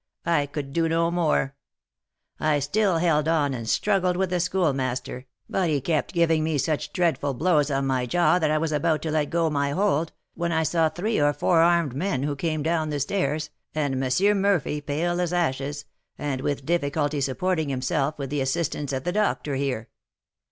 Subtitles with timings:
[0.25, 1.53] I could do no more;
[2.39, 6.91] I still held on and struggled with the Schoolmaster, but he kept giving me such
[6.91, 10.51] dreadful blows on my jaw that I was about to let go my hold, when
[10.51, 14.41] I saw three or four armed men who came down the stairs, and M.
[14.41, 15.85] Murphy, pale as ashes,
[16.17, 19.87] and with difficulty supporting himself with the assistance of the doctor here.